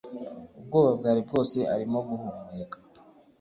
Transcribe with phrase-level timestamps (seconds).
[0.59, 2.77] ubwoba bwari bwose, arimo guhumeka